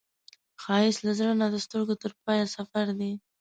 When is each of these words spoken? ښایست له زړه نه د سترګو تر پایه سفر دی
ښایست 0.61 1.01
له 1.07 1.11
زړه 1.19 1.33
نه 1.41 1.47
د 1.53 1.55
سترګو 1.65 1.93
تر 2.01 2.11
پایه 2.23 2.45
سفر 2.55 2.85
دی 2.99 3.11